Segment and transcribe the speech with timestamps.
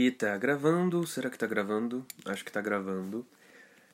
[0.00, 2.06] E tá gravando, será que tá gravando?
[2.24, 3.26] Acho que tá gravando.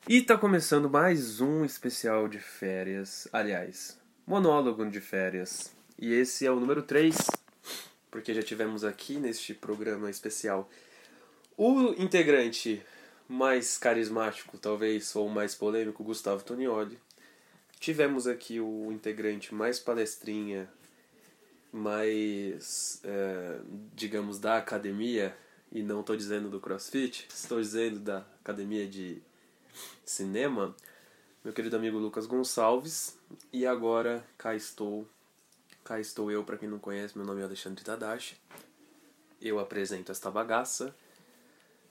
[0.07, 5.75] E tá começando mais um especial de férias, aliás, monólogo de férias.
[5.99, 7.17] E esse é o número 3,
[8.11, 10.69] porque já tivemos aqui neste programa especial
[11.57, 12.83] o integrante
[13.27, 16.99] mais carismático, talvez, ou mais polêmico, Gustavo Tonioli.
[17.81, 20.69] Tivemos aqui o integrante mais palestrinha,
[21.73, 23.59] mais, é,
[23.95, 25.35] digamos, da academia,
[25.75, 29.21] e não estou dizendo do crossfit, estou dizendo da academia de
[30.05, 30.75] cinema,
[31.45, 33.19] meu querido amigo Lucas Gonçalves.
[33.53, 35.07] E agora cá estou,
[35.83, 38.37] cá estou eu, para quem não conhece, meu nome é Alexandre Tadashi.
[39.43, 40.95] Eu apresento esta bagaça.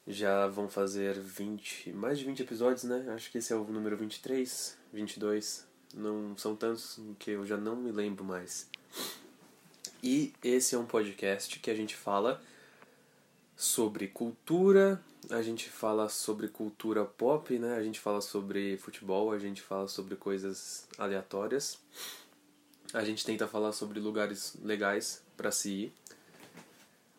[0.07, 3.05] Já vão fazer 20, mais de 20 episódios, né?
[3.13, 5.65] Acho que esse é o número 23, 22.
[5.93, 8.69] Não são tantos que eu já não me lembro mais.
[10.01, 12.41] E esse é um podcast que a gente fala
[13.55, 17.75] sobre cultura, a gente fala sobre cultura pop, né?
[17.75, 21.79] A gente fala sobre futebol, a gente fala sobre coisas aleatórias.
[22.93, 25.93] A gente tenta falar sobre lugares legais para se ir.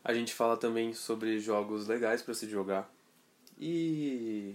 [0.04, 2.92] A gente fala também sobre jogos legais para se jogar.
[3.58, 4.54] E,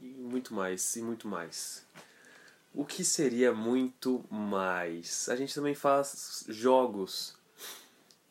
[0.00, 1.84] e muito mais, e muito mais.
[2.74, 5.28] O que seria muito mais?
[5.28, 7.34] A gente também faz jogos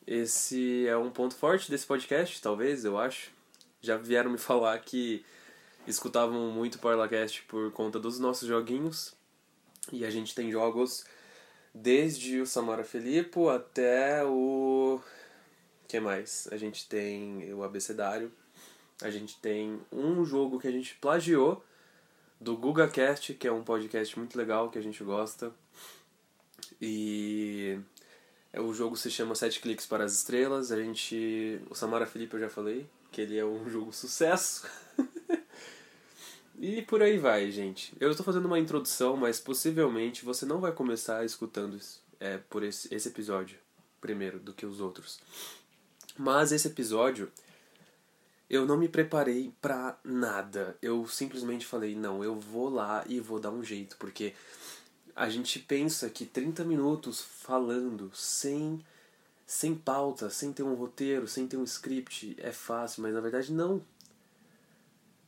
[0.05, 3.31] esse é um ponto forte desse podcast, talvez, eu acho.
[3.81, 5.23] Já vieram me falar que
[5.87, 9.13] escutavam muito Parlacast por conta dos nossos joguinhos.
[9.91, 11.05] E a gente tem jogos
[11.73, 14.99] desde o Samara Filippo até o.
[15.87, 16.47] que mais?
[16.51, 18.31] A gente tem o Abecedário.
[19.01, 21.63] A gente tem um jogo que a gente plagiou
[22.39, 25.51] do GugaCast, que é um podcast muito legal que a gente gosta.
[26.79, 27.79] E
[28.59, 30.71] o jogo se chama Sete Cliques para as Estrelas.
[30.71, 31.61] A gente.
[31.69, 34.67] O Samara Felipe eu já falei, que ele é um jogo sucesso.
[36.59, 37.93] e por aí vai, gente.
[37.99, 41.79] Eu estou fazendo uma introdução, mas possivelmente você não vai começar escutando
[42.19, 43.57] é, por esse, esse episódio
[43.99, 45.19] primeiro do que os outros.
[46.17, 47.31] Mas esse episódio
[48.51, 50.77] eu não me preparei pra nada.
[50.81, 54.33] Eu simplesmente falei, não, eu vou lá e vou dar um jeito, porque
[55.21, 58.83] a gente pensa que 30 minutos falando sem
[59.45, 63.53] sem pauta, sem ter um roteiro, sem ter um script é fácil, mas na verdade
[63.53, 63.85] não.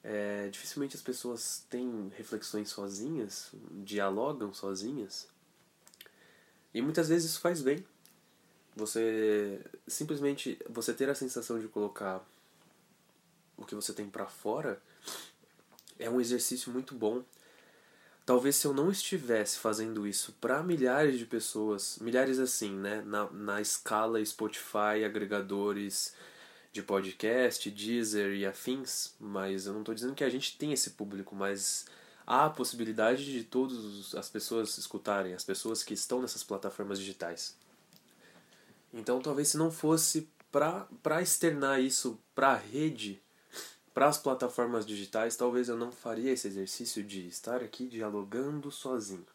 [0.04, 3.52] É, dificilmente as pessoas têm reflexões sozinhas,
[3.86, 5.28] dialogam sozinhas.
[6.74, 7.86] E muitas vezes isso faz bem.
[8.76, 12.28] Você simplesmente você ter a sensação de colocar
[13.56, 14.82] o que você tem para fora
[16.00, 17.24] é um exercício muito bom
[18.26, 23.30] Talvez se eu não estivesse fazendo isso para milhares de pessoas, milhares assim, né, na,
[23.32, 26.14] na escala Spotify, agregadores
[26.72, 30.92] de podcast, Deezer e afins, mas eu não estou dizendo que a gente tem esse
[30.92, 31.86] público, mas
[32.26, 37.58] há a possibilidade de todas as pessoas escutarem, as pessoas que estão nessas plataformas digitais.
[38.94, 43.22] Então talvez se não fosse para externar isso para a rede,
[43.94, 49.26] para as plataformas digitais, talvez eu não faria esse exercício de estar aqui dialogando sozinho.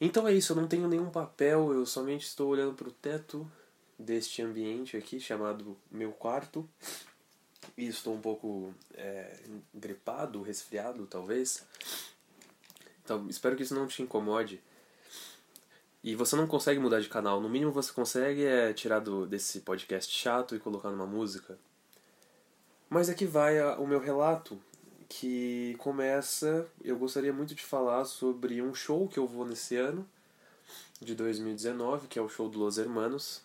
[0.00, 3.50] Então é isso, eu não tenho nenhum papel, eu somente estou olhando para o teto
[3.98, 6.68] deste ambiente aqui chamado meu quarto
[7.76, 9.38] e estou um pouco é,
[9.72, 11.64] gripado, resfriado talvez.
[13.04, 14.60] Então espero que isso não te incomode.
[16.02, 19.60] E você não consegue mudar de canal, no mínimo você consegue é tirar do, desse
[19.60, 21.58] podcast chato e colocar numa música.
[22.94, 24.56] Mas aqui vai a, o meu relato,
[25.08, 26.64] que começa.
[26.80, 30.08] Eu gostaria muito de falar sobre um show que eu vou nesse ano,
[31.00, 33.42] de 2019, que é o show do Los Hermanos.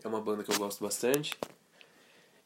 [0.00, 1.36] É uma banda que eu gosto bastante.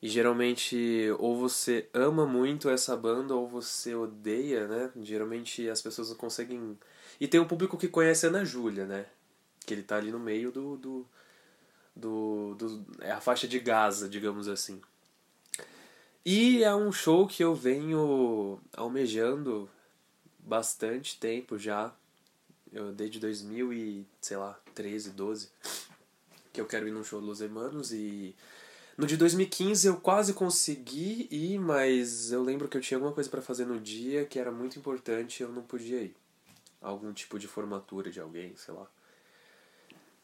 [0.01, 4.91] E geralmente, ou você ama muito essa banda, ou você odeia, né?
[5.03, 6.79] Geralmente as pessoas não conseguem.
[7.21, 9.05] E tem um público que conhece a Ana Júlia, né?
[9.67, 10.79] Que ele tá ali no meio do.
[10.79, 11.07] do,
[11.95, 14.81] do, do é a faixa de Gaza, digamos assim.
[16.25, 19.69] E é um show que eu venho almejando
[20.39, 21.93] bastante tempo já.
[22.73, 25.51] Eu desde 2000 e, sei lá, 13, 12,
[26.53, 28.35] que eu quero ir num show dos Hermanos e
[28.97, 33.29] no de 2015 eu quase consegui ir, mas eu lembro que eu tinha alguma coisa
[33.29, 36.15] para fazer no dia que era muito importante e eu não podia ir.
[36.81, 38.87] Algum tipo de formatura de alguém, sei lá.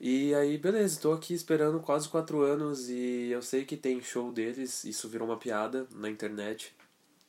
[0.00, 4.30] E aí, beleza, estou aqui esperando quase quatro anos e eu sei que tem show
[4.30, 6.72] deles, isso virou uma piada na internet,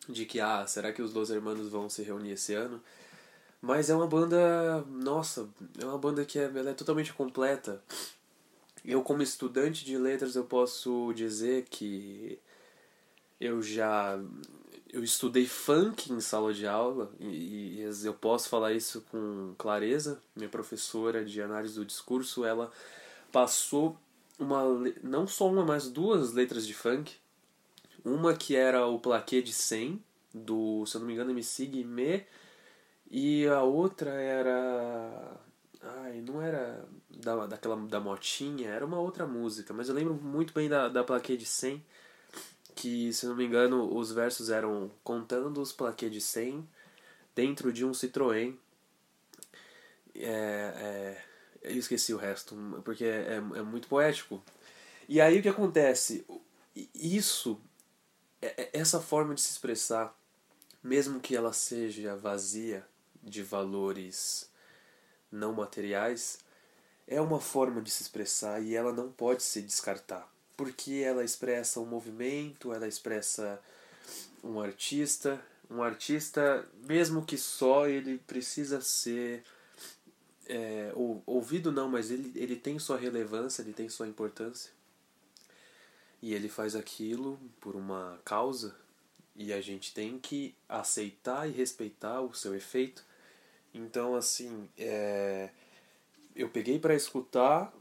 [0.08, 2.80] de que, ah, será que os Los Hermanos vão se reunir esse ano?
[3.62, 5.50] Mas é uma banda, nossa,
[5.82, 7.82] é uma banda que é, é totalmente completa.
[8.86, 12.40] Eu, como estudante de letras, eu posso dizer que
[13.40, 14.20] eu já
[14.92, 20.22] eu estudei funk em sala de aula e, e, eu posso falar isso com clareza.
[20.36, 22.72] Minha professora de análise do discurso, ela
[23.32, 23.98] passou
[24.38, 24.64] uma
[25.04, 27.16] não só uma, mas duas letras de funk.
[28.04, 30.02] Uma que era o plaquê de 100
[30.34, 32.26] do, se eu não me engano, MC Guimê,
[33.10, 35.38] e a outra era
[35.82, 40.54] ai, não era da, daquela da motinha, era uma outra música, mas eu lembro muito
[40.54, 41.84] bem da da plaquê de 100
[42.80, 46.66] que, se não me engano, os versos eram contando os plaquês de 100
[47.36, 48.56] dentro de um Citroën.
[50.16, 51.24] É, é,
[51.62, 52.56] eu esqueci o resto,
[52.86, 54.42] porque é, é muito poético.
[55.10, 56.26] E aí o que acontece?
[56.96, 57.60] Isso,
[58.42, 60.18] é, é, essa forma de se expressar,
[60.82, 62.88] mesmo que ela seja vazia
[63.22, 64.50] de valores
[65.30, 66.40] não materiais,
[67.06, 71.80] é uma forma de se expressar e ela não pode se descartar porque ela expressa
[71.80, 73.62] um movimento, ela expressa
[74.44, 75.42] um artista.
[75.72, 79.42] Um artista, mesmo que só, ele precisa ser
[80.48, 84.70] é, ou, ouvido não, mas ele, ele tem sua relevância, ele tem sua importância.
[86.22, 88.76] E ele faz aquilo por uma causa
[89.38, 93.02] e a gente tem que aceitar e respeitar o seu efeito.
[93.74, 95.52] Então, assim, é,
[96.36, 97.74] eu peguei para escutar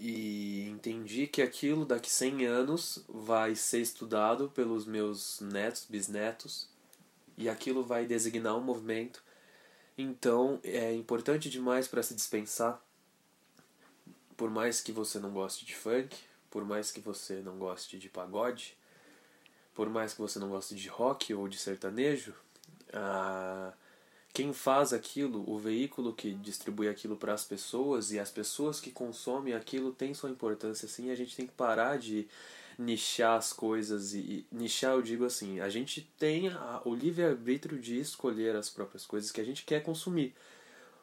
[0.00, 6.68] e entendi que aquilo daqui 100 anos vai ser estudado pelos meus netos, bisnetos,
[7.36, 9.22] e aquilo vai designar um movimento.
[9.96, 12.80] Então é importante demais para se dispensar.
[14.36, 16.16] Por mais que você não goste de funk,
[16.48, 18.76] por mais que você não goste de pagode,
[19.74, 22.34] por mais que você não goste de rock ou de sertanejo,
[22.92, 23.72] ah,
[24.38, 28.92] quem faz aquilo, o veículo que distribui aquilo para as pessoas e as pessoas que
[28.92, 32.24] consomem aquilo tem sua importância assim, a gente tem que parar de
[32.78, 37.24] nichar as coisas e, e nichar eu digo assim, a gente tem a, o livre
[37.24, 40.32] arbítrio de escolher as próprias coisas que a gente quer consumir.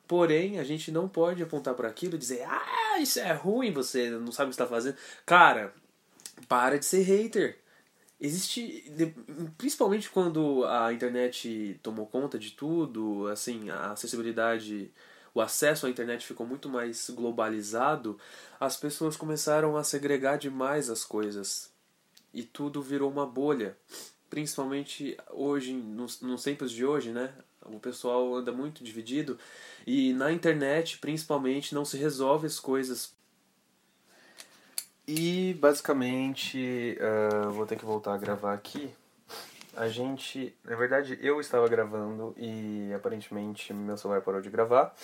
[0.07, 4.11] Porém, a gente não pode apontar para aquilo e dizer: "Ah, isso é ruim, você
[4.11, 4.95] não sabe o que está fazendo".
[5.25, 5.73] Cara,
[6.47, 7.57] para de ser hater
[8.25, 8.83] existe
[9.57, 14.91] principalmente quando a internet tomou conta de tudo assim a acessibilidade
[15.33, 18.17] o acesso à internet ficou muito mais globalizado
[18.59, 21.71] as pessoas começaram a segregar demais as coisas.
[22.33, 23.77] E tudo virou uma bolha.
[24.29, 27.33] Principalmente hoje nos, nos tempos de hoje né?
[27.61, 29.37] O pessoal anda muito dividido.
[29.85, 33.13] E na internet principalmente não se resolve as coisas
[35.07, 38.93] e basicamente, uh, vou ter que voltar a gravar aqui.
[39.75, 44.95] A gente, na verdade, eu estava gravando e aparentemente meu celular parou de gravar.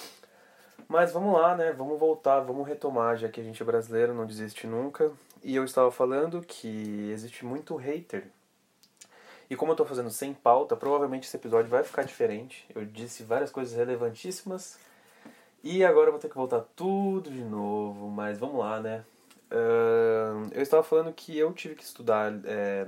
[0.87, 1.71] Mas vamos lá, né?
[1.71, 5.11] Vamos voltar, vamos retomar, já que a gente é brasileiro, não desiste nunca.
[5.43, 8.25] E eu estava falando que existe muito hater.
[9.49, 12.65] E como eu estou fazendo sem pauta, provavelmente esse episódio vai ficar diferente.
[12.73, 14.79] Eu disse várias coisas relevantíssimas.
[15.63, 19.03] E agora eu vou ter que voltar tudo de novo, mas vamos lá, né?
[20.51, 22.87] Eu estava falando que eu tive que estudar é,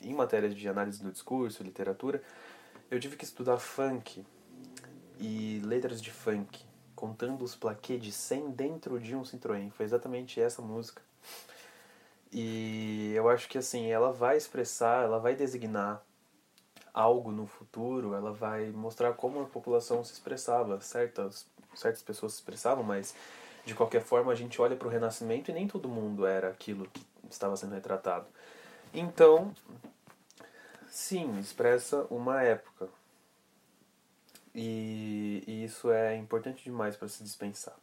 [0.00, 2.22] em matérias de análise do discurso, literatura,
[2.90, 4.24] eu tive que estudar funk
[5.18, 6.64] e letras de funk,
[6.94, 9.70] contando os plaquês de 100 dentro de um Citroën.
[9.70, 11.02] Foi exatamente essa música.
[12.32, 16.02] E eu acho que assim, ela vai expressar, ela vai designar
[16.92, 20.80] algo no futuro, ela vai mostrar como a população se expressava.
[20.80, 23.14] Certas, certas pessoas se expressavam, mas
[23.68, 26.88] de qualquer forma, a gente olha para o Renascimento e nem todo mundo era aquilo
[26.88, 28.26] que estava sendo retratado.
[28.94, 29.54] Então,
[30.88, 32.88] sim, expressa uma época.
[34.54, 37.76] E, e isso é importante demais para se dispensar.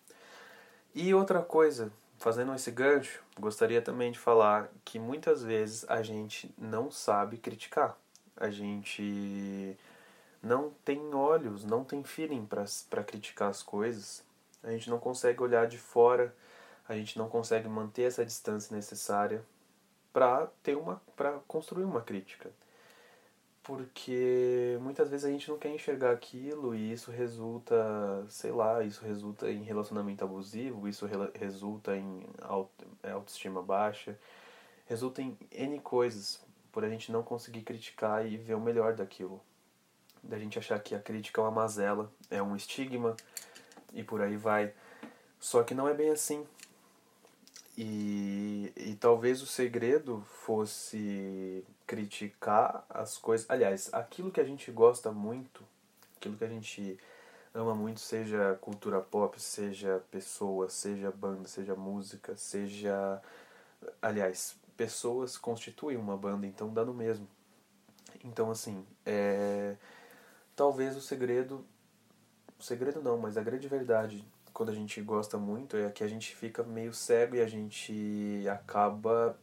[0.93, 6.51] E outra coisa, fazendo esse gancho, gostaria também de falar que muitas vezes a gente
[6.57, 7.95] não sabe criticar.
[8.35, 9.77] A gente
[10.41, 14.25] não tem olhos, não tem feeling para criticar as coisas
[14.65, 16.35] a gente não consegue olhar de fora,
[16.87, 19.43] a gente não consegue manter essa distância necessária
[20.11, 22.51] para ter uma para construir uma crítica.
[23.63, 27.75] Porque muitas vezes a gente não quer enxergar aquilo e isso resulta,
[28.29, 32.23] sei lá, isso resulta em relacionamento abusivo, isso re resulta em
[33.01, 34.17] é, autoestima baixa,
[34.85, 36.39] resulta em N coisas
[36.71, 39.41] por a gente não conseguir criticar e ver o melhor daquilo.
[40.21, 43.15] Da gente achar que a crítica é uma mazela, é um estigma,
[43.95, 44.71] e por aí vai.
[45.39, 46.45] Só que não é bem assim.
[47.77, 53.49] E, e talvez o segredo fosse criticar as coisas.
[53.49, 55.63] Aliás, aquilo que a gente gosta muito,
[56.17, 56.97] aquilo que a gente
[57.53, 63.21] ama muito, seja cultura pop, seja pessoa, seja banda, seja música, seja.
[64.01, 67.27] Aliás, pessoas constituem uma banda, então dá no mesmo.
[68.23, 69.75] Então, assim, é...
[70.55, 71.65] talvez o segredo.
[72.59, 76.07] O segredo não, mas a grande verdade quando a gente gosta muito é que a
[76.07, 79.37] gente fica meio cego e a gente acaba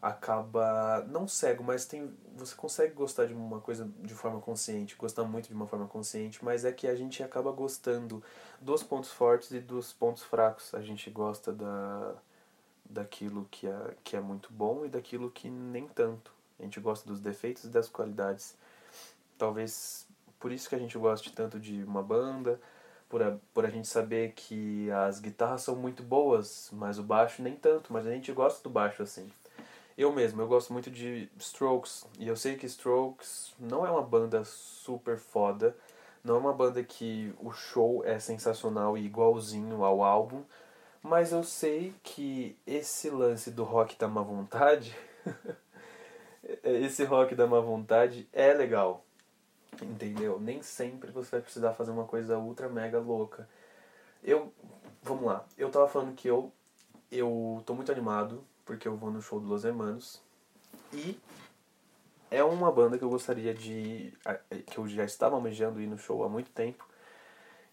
[0.00, 5.24] acaba não cego, mas tem você consegue gostar de uma coisa de forma consciente, gostar
[5.24, 8.24] muito de uma forma consciente, mas é que a gente acaba gostando
[8.60, 10.74] dos pontos fortes e dos pontos fracos.
[10.74, 12.14] A gente gosta da
[12.88, 16.32] daquilo que é que é muito bom e daquilo que nem tanto.
[16.58, 18.56] A gente gosta dos defeitos e das qualidades.
[19.36, 20.06] Talvez
[20.42, 22.60] por isso que a gente goste tanto de uma banda,
[23.08, 27.40] por a, por a gente saber que as guitarras são muito boas, mas o baixo
[27.42, 29.30] nem tanto, mas a gente gosta do baixo assim.
[29.96, 34.02] Eu mesmo, eu gosto muito de Strokes, e eu sei que Strokes não é uma
[34.02, 35.76] banda super foda,
[36.24, 40.42] não é uma banda que o show é sensacional e igualzinho ao álbum,
[41.00, 44.92] mas eu sei que esse lance do rock da má vontade,
[46.64, 49.04] esse rock da má vontade é legal.
[49.80, 50.38] Entendeu?
[50.38, 53.48] Nem sempre você vai precisar fazer uma coisa ultra mega louca.
[54.22, 54.52] Eu,
[55.02, 55.44] vamos lá.
[55.56, 56.52] Eu tava falando que eu
[57.10, 60.22] eu tô muito animado porque eu vou no show do Los Hermanos
[60.92, 61.18] e
[62.30, 64.14] é uma banda que eu gostaria de
[64.66, 66.88] que eu já estava almejando ir no show há muito tempo.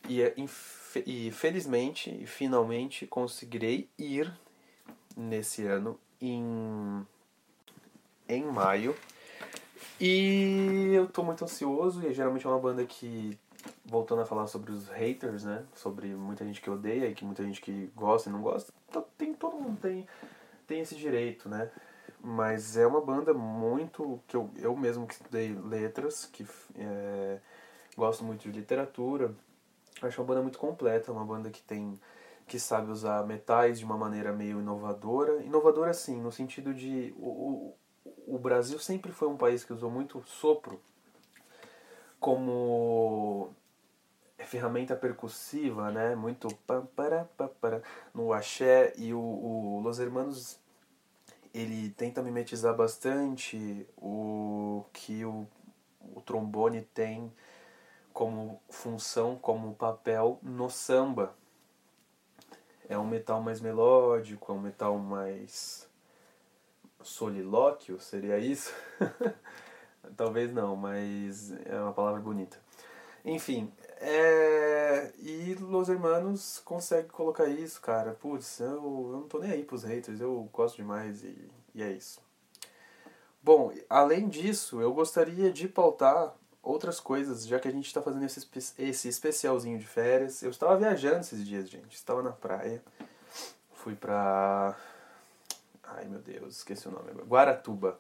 [0.08, 0.34] E, é,
[1.06, 4.32] e felizmente e finalmente conseguirei ir
[5.16, 7.06] nesse ano em
[8.28, 8.96] em maio
[10.00, 13.38] e eu tô muito ansioso, e geralmente é uma banda que,
[13.86, 15.64] voltando a falar sobre os haters, né?
[15.76, 18.72] Sobre muita gente que odeia e que muita gente que gosta e não gosta,
[19.18, 20.08] tem, todo mundo tem,
[20.68, 21.70] tem esse direito, né?
[22.22, 24.20] Mas é uma banda muito.
[24.28, 26.46] que eu, eu mesmo que estudei letras, que
[26.78, 27.40] é,
[27.96, 29.34] gosto muito de literatura,
[30.02, 32.00] acho uma banda muito completa, uma banda que tem
[32.50, 35.42] que sabe usar metais de uma maneira meio inovadora.
[35.44, 37.14] Inovadora, sim, no sentido de.
[37.18, 37.76] O,
[38.28, 40.80] o Brasil sempre foi um país que usou muito sopro
[42.20, 43.54] como
[44.46, 46.16] ferramenta percussiva, né?
[46.16, 47.26] Muito para
[47.62, 47.82] para
[48.14, 50.60] no axé e o, o Los Hermanos
[51.54, 55.48] ele tenta mimetizar bastante o que o,
[56.16, 57.32] o trombone tem
[58.14, 61.34] como função, como papel no samba.
[62.88, 65.89] É um metal mais melódico, é um metal mais
[67.10, 68.74] solilóquio, seria isso?
[70.16, 72.58] Talvez não, mas é uma palavra bonita.
[73.26, 75.12] Enfim, é...
[75.18, 78.14] e Los Hermanos consegue colocar isso, cara.
[78.14, 81.92] Putz, eu, eu não tô nem aí pros haters, eu gosto demais e, e é
[81.92, 82.22] isso.
[83.42, 88.26] Bom, além disso, eu gostaria de pautar outras coisas, já que a gente está fazendo
[88.26, 88.48] esse,
[88.78, 90.44] esse especialzinho de férias.
[90.44, 91.96] Eu estava viajando esses dias, gente.
[91.96, 92.84] Estava na praia.
[93.74, 94.78] Fui pra
[96.00, 97.26] Ai meu Deus, esqueci o nome agora.
[97.26, 98.00] Guaratuba.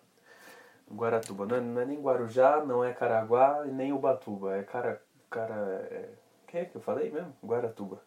[0.90, 1.46] Guaratuba.
[1.46, 4.56] Não é, não é nem Guarujá, não é Caraguá e nem Ubatuba.
[4.56, 5.02] É cara.
[5.30, 5.54] cara
[5.92, 6.10] é...
[6.48, 7.36] Quem é que eu falei mesmo?
[7.44, 8.02] Guaratuba.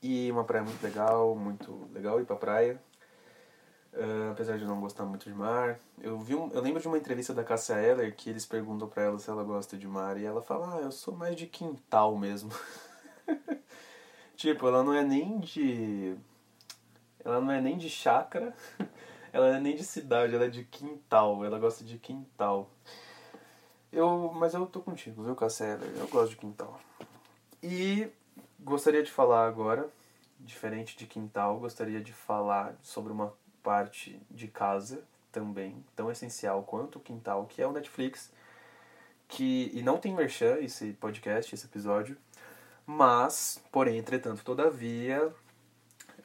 [0.00, 2.80] E uma praia muito legal, muito legal ir pra praia.
[3.92, 5.80] Uh, apesar de não gostar muito de mar.
[6.00, 9.02] Eu, vi um, eu lembro de uma entrevista da Cassia Eller que eles perguntam pra
[9.02, 10.16] ela se ela gosta de mar.
[10.16, 12.52] E ela fala, ah, eu sou mais de quintal mesmo.
[14.36, 16.16] tipo, ela não é nem de
[17.26, 18.54] ela não é nem de chácara,
[19.32, 21.44] ela é nem de cidade, ela é de quintal.
[21.44, 22.70] Ela gosta de quintal.
[23.92, 25.78] Eu, mas eu tô contigo, viu, Cassia?
[25.96, 26.80] Eu gosto de quintal.
[27.62, 28.08] E
[28.60, 29.88] gostaria de falar agora,
[30.38, 35.02] diferente de quintal, gostaria de falar sobre uma parte de casa
[35.32, 38.30] também, tão essencial quanto o quintal, que é o Netflix.
[39.28, 42.16] Que, e não tem merchan esse podcast, esse episódio,
[42.86, 45.34] mas, porém, entretanto, todavia,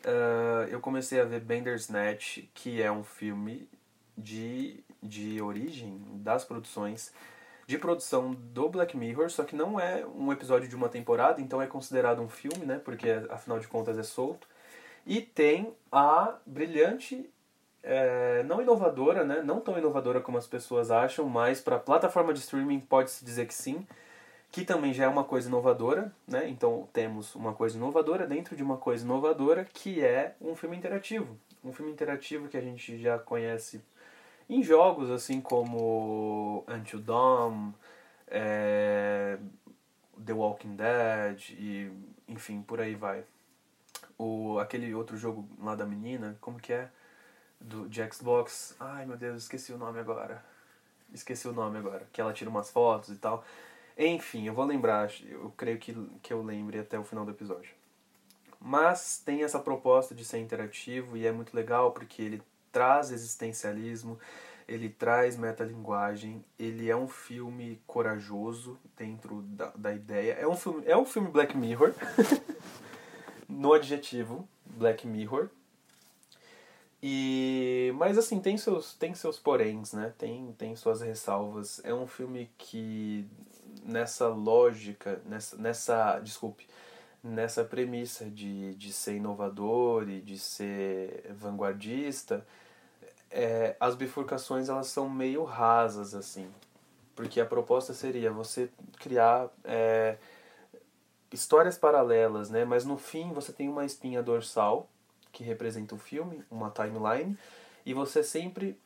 [0.05, 3.67] uh, eu comecei a ver Bandersnatch, que é um filme
[4.17, 7.11] de, de origem das produções
[7.67, 11.61] de produção do Black Mirror, só que não é um episódio de uma temporada, então
[11.61, 12.81] é considerado um filme, né?
[12.83, 14.47] Porque afinal de contas é solto.
[15.05, 17.29] E tem a brilhante,
[17.81, 19.41] é, não inovadora, né?
[19.41, 23.53] Não tão inovadora como as pessoas acham, mas para plataforma de streaming pode-se dizer que
[23.53, 23.87] sim
[24.51, 26.49] que também já é uma coisa inovadora, né?
[26.49, 31.37] Então temos uma coisa inovadora dentro de uma coisa inovadora que é um filme interativo.
[31.63, 33.81] Um filme interativo que a gente já conhece
[34.49, 37.71] em jogos assim como Until Dawn,
[38.27, 39.37] é,
[40.25, 41.89] The Walking Dead e
[42.27, 43.23] enfim, por aí vai.
[44.17, 46.89] O, aquele outro jogo lá da menina, como que é?
[47.59, 48.75] Do, de Xbox.
[48.79, 50.43] Ai meu Deus, esqueci o nome agora.
[51.13, 52.05] Esqueci o nome agora.
[52.11, 53.45] Que ela tira umas fotos e tal.
[53.97, 57.73] Enfim, eu vou lembrar, eu creio que, que eu lembre até o final do episódio.
[58.59, 64.19] Mas tem essa proposta de ser interativo e é muito legal porque ele traz existencialismo,
[64.67, 70.33] ele traz metalinguagem, ele é um filme corajoso dentro da, da ideia.
[70.33, 71.93] É um filme, é um filme Black Mirror,
[73.49, 75.49] no adjetivo Black Mirror.
[77.03, 80.13] E mas assim, tem seus tem seus poréns, né?
[80.19, 81.81] Tem tem suas ressalvas.
[81.83, 83.27] É um filme que
[83.83, 86.67] nessa lógica, nessa nessa, desculpe,
[87.23, 92.45] nessa premissa de, de ser inovador e de ser vanguardista,
[93.29, 96.49] é, as bifurcações elas são meio rasas assim,
[97.15, 98.69] porque a proposta seria você
[98.99, 100.17] criar é,
[101.31, 102.65] histórias paralelas, né?
[102.65, 104.89] Mas no fim você tem uma espinha dorsal
[105.31, 107.37] que representa o filme, uma timeline,
[107.85, 108.77] e você sempre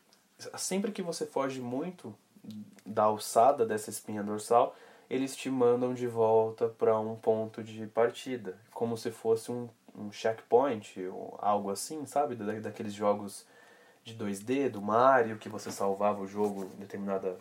[0.58, 2.14] sempre que você foge muito
[2.86, 4.76] da alçada dessa espinha dorsal,
[5.10, 10.12] eles te mandam de volta para um ponto de partida, como se fosse um, um
[10.12, 12.36] checkpoint, ou algo assim, sabe?
[12.36, 13.46] Da, daqueles jogos
[14.04, 17.38] de 2D do Mario, que você salvava o jogo em determinada,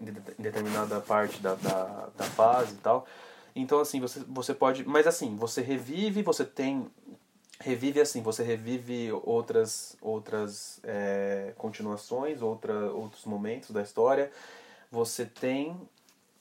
[0.00, 0.04] em
[0.42, 3.06] determinada parte da, da, da fase e tal.
[3.54, 4.84] Então, assim, você, você pode.
[4.88, 6.90] Mas, assim, você revive, você tem.
[7.60, 14.32] Revive assim, você revive outras, outras é, continuações, outra, outros momentos da história.
[14.90, 15.76] Você tem.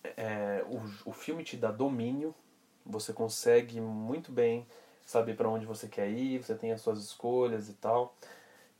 [0.03, 2.33] É, o, o filme te dá domínio,
[2.85, 4.65] você consegue muito bem
[5.05, 8.15] saber para onde você quer ir, você tem as suas escolhas e tal.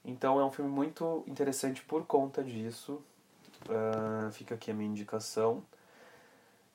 [0.04, 3.02] Então é um filme muito interessante por conta disso.
[3.68, 5.64] Uh, fica aqui a minha indicação.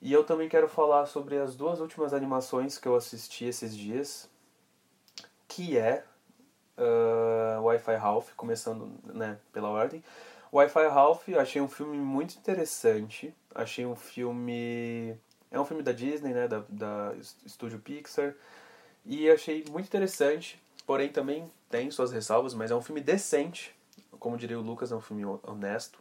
[0.01, 4.29] E eu também quero falar sobre as duas últimas animações que eu assisti esses dias,
[5.47, 6.03] que é
[6.77, 10.03] uh, Wi-Fi Ralph, começando né, pela ordem.
[10.53, 13.33] Wi-Fi Ralph, achei um filme muito interessante.
[13.57, 15.17] Achei um filme.
[15.51, 16.47] É um filme da Disney, né?
[16.47, 18.33] Da, da Estúdio Pixar.
[19.05, 23.75] E achei muito interessante porém também tem suas ressalvas, mas é um filme decente,
[24.17, 25.99] como diria o Lucas, é um filme honesto.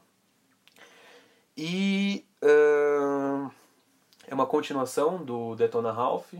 [1.57, 3.50] E uh,
[4.28, 6.33] é uma continuação do Detona Ralph,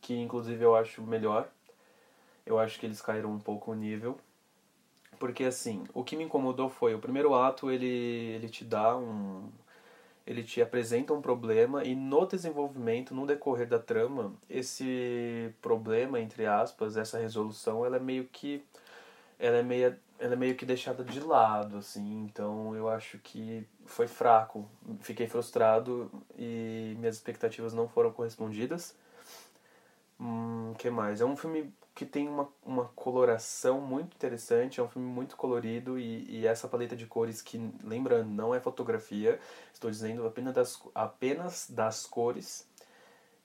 [0.00, 1.48] que inclusive eu acho melhor.
[2.44, 4.18] Eu acho que eles caíram um pouco o nível.
[5.18, 9.48] Porque assim, o que me incomodou foi o primeiro ato, ele, ele te dá um,
[10.26, 16.46] ele te apresenta um problema e no desenvolvimento, no decorrer da trama, esse problema, entre
[16.46, 18.64] aspas, essa resolução, ela é meio que
[19.38, 22.24] ela é meio, ela é meio que deixada de lado, assim.
[22.24, 24.68] Então eu acho que foi fraco.
[25.00, 28.96] Fiquei frustrado e minhas expectativas não foram correspondidas.
[30.18, 31.20] Hum, que mais?
[31.20, 35.98] É um filme que tem uma, uma coloração muito interessante, é um filme muito colorido
[35.98, 39.38] e, e essa paleta de cores que, lembrando, não é fotografia,
[39.72, 42.68] estou dizendo apenas das, apenas das cores.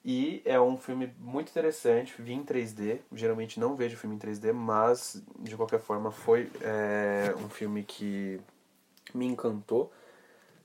[0.03, 4.51] E é um filme muito interessante, vi em 3D, geralmente não vejo filme em 3D,
[4.53, 8.39] mas de qualquer forma foi é, um filme que
[9.13, 9.91] me encantou,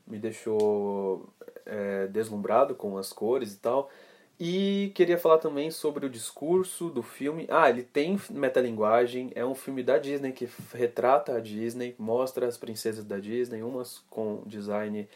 [0.07, 1.29] me deixou
[1.67, 3.91] é, deslumbrado com as cores e tal.
[4.39, 7.47] E queria falar também sobre o discurso do filme.
[7.49, 12.57] Ah, ele tem metalinguagem, é um filme da Disney que retrata a Disney, mostra as
[12.57, 15.09] princesas da Disney, umas com design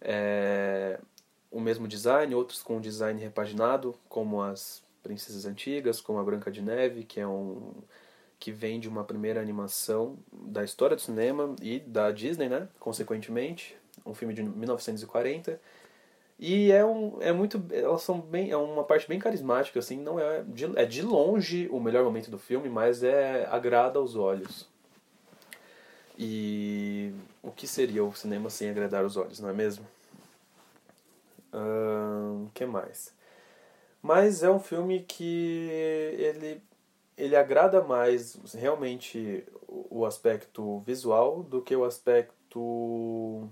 [0.00, 0.98] é,
[1.50, 6.62] o mesmo design, outros com design repaginado, como as princesas antigas, como a Branca de
[6.62, 7.74] Neve, que é um
[8.38, 12.68] que vem de uma primeira animação da história do cinema e da Disney, né?
[12.80, 15.60] Consequentemente, um filme de 1940
[16.44, 17.62] e é, um, é muito.
[17.70, 18.50] Elas são bem.
[18.50, 19.96] É uma parte bem carismática, assim.
[19.96, 24.16] Não é de, é de longe o melhor momento do filme, mas é agrada aos
[24.16, 24.68] olhos.
[26.18, 27.12] E
[27.44, 29.86] o que seria o cinema sem agradar os olhos, não é mesmo?
[31.52, 33.14] O que mais?
[34.02, 35.68] Mas é um filme que
[36.18, 36.60] ele,
[37.16, 43.48] ele agrada mais realmente o aspecto visual do que o aspecto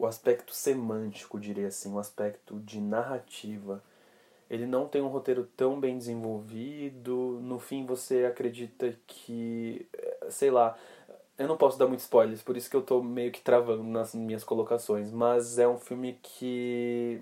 [0.00, 3.82] o aspecto semântico, diria assim, o aspecto de narrativa.
[4.48, 7.38] Ele não tem um roteiro tão bem desenvolvido.
[7.42, 9.86] No fim, você acredita que.
[10.30, 10.74] Sei lá.
[11.36, 14.14] Eu não posso dar muitos spoilers, por isso que eu tô meio que travando nas
[14.14, 15.12] minhas colocações.
[15.12, 17.20] Mas é um filme que.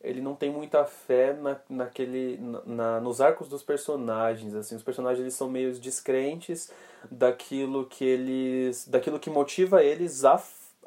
[0.00, 4.54] Ele não tem muita fé na, naquele, na, nos arcos dos personagens.
[4.54, 6.72] assim Os personagens eles são meio descrentes
[7.10, 8.86] daquilo que eles.
[8.86, 10.38] daquilo que motiva eles a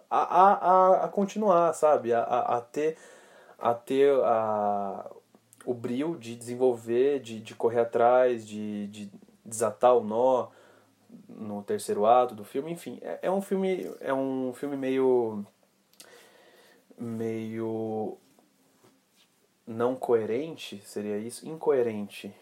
[0.09, 2.13] a, a, a continuar, sabe?
[2.13, 2.97] A, a, a ter,
[3.57, 5.09] a ter a,
[5.65, 9.11] o brilho de desenvolver, de, de correr atrás, de, de
[9.43, 10.49] desatar o nó
[11.29, 15.45] no terceiro ato do filme, enfim, é, é um filme é um filme meio
[16.97, 18.17] meio
[19.67, 22.33] não coerente, seria isso, incoerente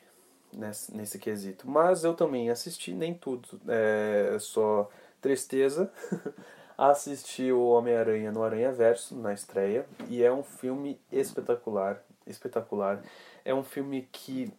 [0.52, 1.70] nesse, nesse quesito.
[1.70, 4.90] Mas eu também assisti nem tudo, é só
[5.22, 5.92] tristeza
[6.90, 13.04] assisti o Homem-Aranha no Aranha Verso, na estreia, e é um filme espetacular, espetacular.
[13.46, 14.52] É um filme que,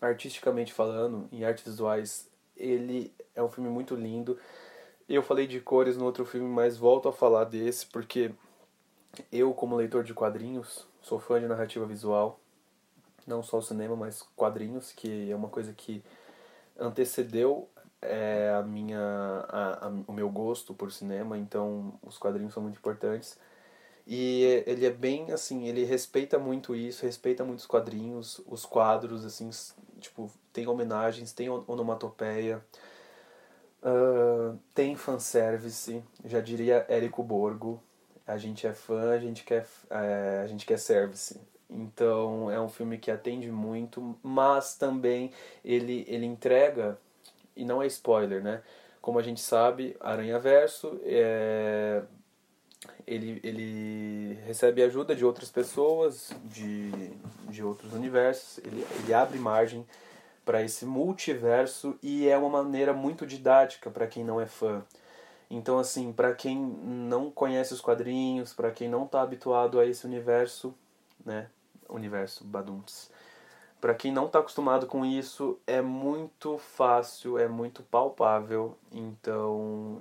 [0.00, 4.38] artisticamente falando, em artes visuais, ele é um filme muito lindo.
[5.08, 8.32] Eu falei de cores no outro filme, mas volto a falar desse porque
[9.30, 12.40] eu, como leitor de quadrinhos, sou fã de narrativa visual,
[13.26, 16.02] não só o cinema, mas quadrinhos, que é uma coisa que
[16.78, 17.68] antecedeu
[18.02, 19.00] é, a minha,
[19.48, 23.38] a, a, o meu gosto por cinema, então os quadrinhos são muito importantes.
[24.06, 29.24] E ele é bem assim, ele respeita muito isso, respeita muito os quadrinhos, os quadros,
[29.24, 29.48] assim,
[30.00, 32.60] tipo, tem homenagens, tem onomatopeia,
[33.82, 37.80] uh, tem fanservice, já diria Érico Borgo,
[38.26, 41.40] a gente é fã, a gente quer, é, a gente quer service.
[41.68, 45.32] Então é um filme que atende muito, mas também
[45.64, 46.98] ele, ele entrega,
[47.56, 48.62] e não é spoiler, né?
[49.00, 52.02] Como a gente sabe, Aranha Verso é,
[53.06, 56.90] ele, ele recebe ajuda de outras pessoas, de,
[57.48, 59.86] de outros universos, ele, ele abre margem
[60.44, 64.84] para esse multiverso e é uma maneira muito didática para quem não é fã.
[65.50, 70.06] Então, assim, para quem não conhece os quadrinhos, para quem não está habituado a esse
[70.06, 70.74] universo,
[71.24, 71.48] né?
[71.88, 73.10] Universo Badunts.
[73.82, 78.78] Para quem não está acostumado com isso, é muito fácil, é muito palpável.
[78.92, 80.00] Então,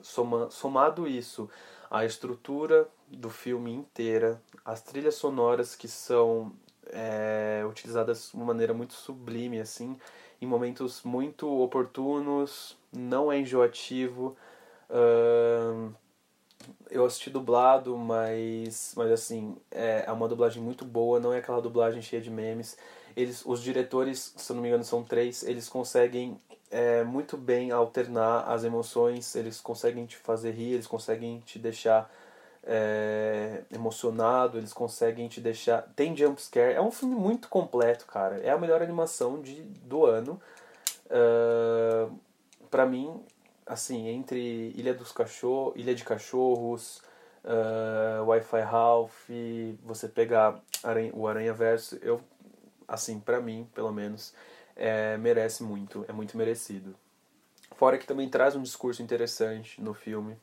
[0.00, 1.50] soma, somado isso
[1.90, 6.52] à estrutura do filme inteira, as trilhas sonoras que são
[6.86, 9.98] é, utilizadas de uma maneira muito sublime, assim,
[10.40, 14.36] em momentos muito oportunos, não é enjoativo
[14.90, 15.94] Uh,
[16.90, 21.60] eu assisti dublado, mas, mas assim, é, é uma dublagem muito boa, não é aquela
[21.60, 22.76] dublagem cheia de memes.
[23.16, 27.70] Eles, os diretores, se eu não me engano, são três, eles conseguem é, muito bem
[27.70, 32.10] alternar as emoções, eles conseguem te fazer rir, eles conseguem te deixar
[32.66, 35.82] é, emocionado, eles conseguem te deixar.
[35.94, 38.38] Tem jumpscare, é um filme muito completo, cara.
[38.38, 40.40] É a melhor animação de, do ano.
[41.06, 42.12] Uh,
[42.70, 43.22] para mim,
[43.66, 47.02] assim, entre Ilha dos Cachorros, Ilha de Cachorros,
[47.44, 49.28] uh, Wi-Fi Ralph,
[49.82, 52.20] você pegar Aranha, o Aranha Verso, eu,
[52.86, 54.34] assim, para mim, pelo menos,
[54.76, 56.94] é, merece muito, é muito merecido.
[57.76, 60.36] Fora que também traz um discurso interessante no filme.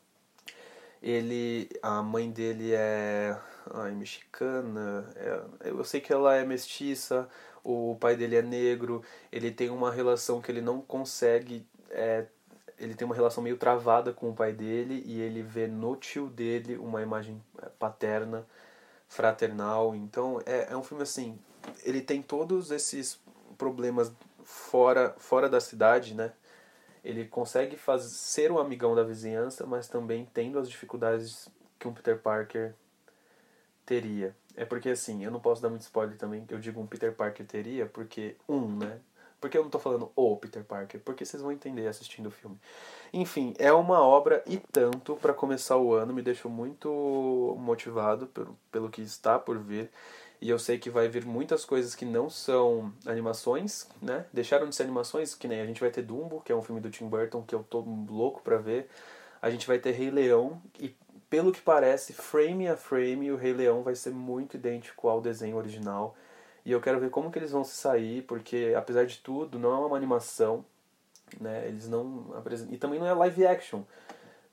[1.01, 3.37] Ele, a mãe dele é,
[3.73, 7.27] ai, mexicana, é, eu sei que ela é mestiça,
[7.63, 12.25] o pai dele é negro, ele tem uma relação que ele não consegue é,
[12.81, 16.27] ele tem uma relação meio travada com o pai dele e ele vê no tio
[16.27, 18.45] dele uma imagem é, paterna,
[19.07, 19.95] fraternal.
[19.95, 21.37] Então é, é um filme assim,
[21.83, 23.19] ele tem todos esses
[23.55, 24.11] problemas
[24.43, 26.33] fora, fora da cidade, né?
[27.03, 31.93] Ele consegue fazer, ser um amigão da vizinhança, mas também tendo as dificuldades que um
[31.93, 32.73] Peter Parker
[33.85, 34.35] teria.
[34.55, 37.45] É porque assim, eu não posso dar muito spoiler também, eu digo um Peter Parker
[37.45, 38.99] teria, porque um, né?
[39.41, 41.01] Por que eu não tô falando o Peter Parker?
[41.03, 42.57] Porque vocês vão entender assistindo o filme.
[43.11, 48.57] Enfim, é uma obra e tanto para começar o ano, me deixou muito motivado pelo,
[48.71, 49.89] pelo que está por vir.
[50.39, 54.25] E eu sei que vai vir muitas coisas que não são animações, né?
[54.31, 56.79] Deixaram de ser animações, que nem a gente vai ter Dumbo, que é um filme
[56.79, 58.89] do Tim Burton que eu tô louco pra ver.
[59.41, 60.95] A gente vai ter Rei Leão e
[61.31, 65.57] pelo que parece, frame a frame, o Rei Leão vai ser muito idêntico ao desenho
[65.57, 66.15] original.
[66.65, 69.71] E eu quero ver como que eles vão se sair, porque apesar de tudo, não
[69.71, 70.63] é uma animação,
[71.39, 71.67] né?
[71.67, 72.73] Eles não apresentam.
[72.73, 73.83] E também não é live action.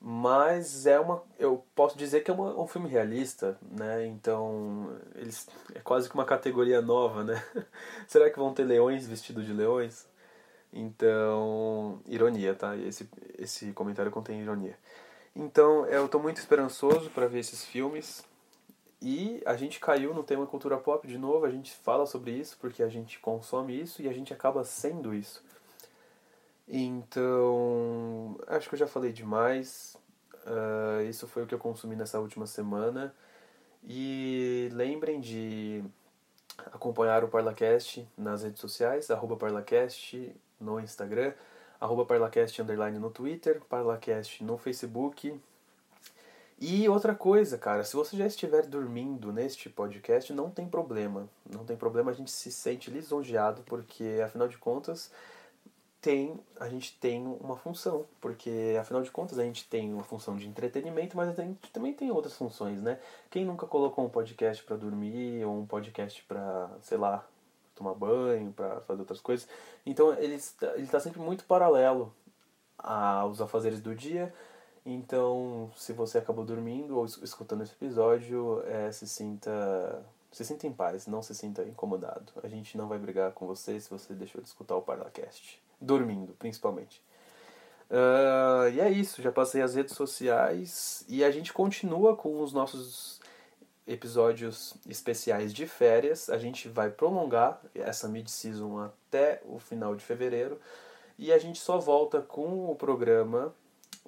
[0.01, 1.23] Mas é uma.
[1.39, 4.07] Eu posso dizer que é uma, um filme realista, né?
[4.07, 4.97] Então.
[5.17, 7.43] Eles, é quase que uma categoria nova, né?
[8.07, 10.07] Será que vão ter leões vestidos de leões?
[10.73, 12.01] Então.
[12.07, 12.77] Ironia, tá?
[12.77, 14.79] Esse, esse comentário contém ironia.
[15.35, 18.25] Então, eu estou muito esperançoso para ver esses filmes.
[19.01, 22.57] E a gente caiu no tema cultura pop de novo, a gente fala sobre isso
[22.61, 25.45] porque a gente consome isso e a gente acaba sendo isso.
[26.67, 29.97] Então, acho que eu já falei demais.
[30.45, 33.15] Uh, isso foi o que eu consumi nessa última semana.
[33.85, 35.83] E lembrem de
[36.67, 41.33] acompanhar o Parlacast nas redes sociais, arroba Parlacast no Instagram,
[41.81, 45.41] arroba Parlacast underline no Twitter, Parlacast no Facebook,
[46.61, 51.29] e outra coisa, cara, se você já estiver dormindo neste podcast, não tem problema.
[51.49, 55.11] Não tem problema, a gente se sente lisonjeado, porque afinal de contas
[56.01, 60.37] tem a gente tem uma função, porque afinal de contas a gente tem uma função
[60.37, 62.99] de entretenimento, mas a gente também tem outras funções, né?
[63.31, 67.25] Quem nunca colocou um podcast para dormir ou um podcast para, sei lá,
[67.75, 69.49] tomar banho, para fazer outras coisas?
[69.87, 70.39] Então ele
[70.75, 72.13] ele está sempre muito paralelo
[72.79, 74.33] aos afazeres do dia
[74.91, 80.73] Então, se você acabou dormindo ou escutando esse episódio, é, se sinta se sinta em
[80.73, 82.33] paz, não se sinta incomodado.
[82.43, 85.61] A gente não vai brigar com você se você deixou de escutar o Parlacast.
[85.79, 87.03] Dormindo, principalmente.
[87.91, 92.53] Uh, e é isso, já passei as redes sociais e a gente continua com os
[92.53, 93.21] nossos
[93.87, 96.31] episódios especiais de férias.
[96.31, 100.59] A gente vai prolongar essa mid-season até o final de fevereiro
[101.19, 103.53] e a gente só volta com o programa,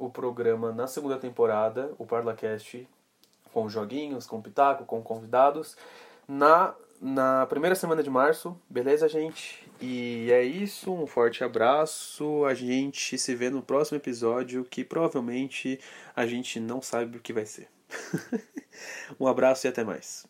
[0.01, 2.89] o programa na segunda temporada, o Parlacast
[3.53, 5.77] com joguinhos, com pitaco, com convidados
[6.27, 9.67] na, na primeira semana de março, beleza, gente?
[9.81, 12.45] E é isso, um forte abraço.
[12.45, 15.81] A gente se vê no próximo episódio, que provavelmente
[16.15, 17.69] a gente não sabe o que vai ser.
[19.19, 20.27] um abraço e até mais.